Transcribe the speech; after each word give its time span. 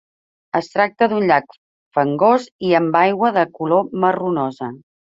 Es 0.59 0.69
tracta 0.75 1.09
d'un 1.11 1.27
llac 1.33 1.53
fangós 1.99 2.49
i 2.71 2.75
amb 2.81 2.99
l'aigua 3.01 3.35
de 3.39 3.49
color 3.61 3.89
marronosa. 4.07 4.75